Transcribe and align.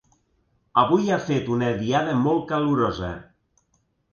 Avui 0.83 1.11
ha 1.11 1.19
fet 1.27 1.51
una 1.57 1.69
diada 1.83 2.17
molt 2.25 2.49
calorosa. 2.53 3.13